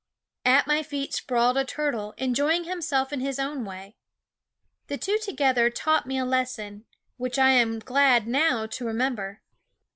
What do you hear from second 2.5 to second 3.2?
himself in